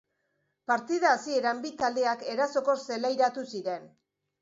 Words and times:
Partida 0.71 1.11
hasieran 1.17 1.63
bi 1.67 1.73
taldeak 1.83 2.27
erasokor 2.39 2.85
zelairatu 2.91 3.49
ziren. 3.57 3.91